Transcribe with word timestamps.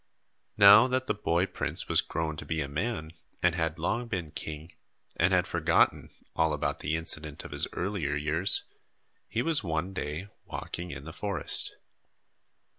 Now 0.57 0.87
that 0.87 1.05
the 1.05 1.13
boy 1.13 1.45
prince 1.45 1.87
was 1.87 2.01
grown 2.01 2.35
to 2.37 2.43
be 2.43 2.59
a 2.59 2.67
man 2.67 3.13
and 3.43 3.53
had 3.53 3.77
long 3.77 4.07
been 4.07 4.31
king, 4.31 4.71
and 5.17 5.31
had 5.31 5.45
forgotten 5.45 6.09
all 6.35 6.53
about 6.53 6.79
the 6.79 6.95
incident 6.95 7.45
of 7.45 7.51
his 7.51 7.67
earlier 7.73 8.15
years, 8.15 8.63
he 9.29 9.43
was 9.43 9.63
one 9.63 9.93
day 9.93 10.29
walking 10.47 10.89
in 10.89 11.03
the 11.05 11.13
forest. 11.13 11.75